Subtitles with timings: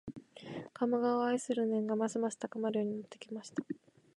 [0.73, 3.61] 鴨川を愛する念がますます高まるようになってきました